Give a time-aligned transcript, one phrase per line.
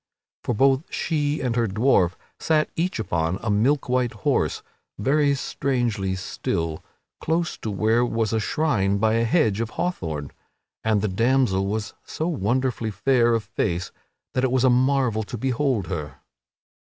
[0.43, 4.63] For both she and her dwarf sat each upon a milk white horse,
[4.97, 6.83] very strangely still,
[7.19, 10.31] close to where was a shrine by a hedge of hawthorne;
[10.83, 13.91] and the damsel was so wonderfully fair of face
[14.33, 16.15] that it was a marvel to behold her.